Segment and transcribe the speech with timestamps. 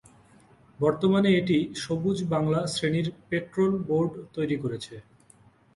[0.79, 4.95] বর্তমানে এটি সবুজ বাংলা শ্রেণীর পেট্রোল বোর্ড তৈরি করছে।